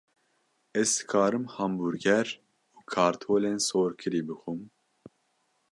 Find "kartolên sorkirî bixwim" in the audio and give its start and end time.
2.93-4.61